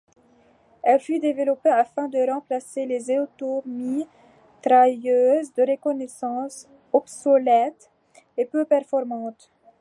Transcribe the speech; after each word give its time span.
Elle 0.81 0.99
fut 0.99 1.19
développée 1.19 1.69
afin 1.69 2.07
de 2.07 2.17
remplacer 2.27 2.87
les 2.87 3.15
automitrailleuses 3.19 5.53
de 5.53 5.61
reconnaissance 5.69 6.67
obsolètes 6.91 7.91
et 8.35 8.45
peu 8.47 8.65
performantes. 8.65 9.51